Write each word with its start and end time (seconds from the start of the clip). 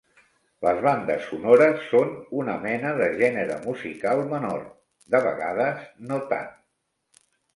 Les 0.67 0.79
bandes 0.85 1.25
sonores 1.31 1.83
són 1.89 2.15
una 2.43 2.55
mena 2.63 2.93
de 3.01 3.09
gènere 3.19 3.59
musical 3.67 4.23
menor. 4.33 4.65
De 5.17 5.21
vegades, 5.29 5.85
no 6.13 6.19
tant. 6.35 6.51